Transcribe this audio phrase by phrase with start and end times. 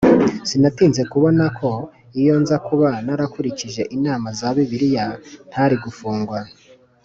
[0.49, 1.71] Sinatinze kubona ko
[2.19, 5.05] iyo nza kuba narakurikije inama za bibiliya
[5.49, 6.39] ntari gufungwa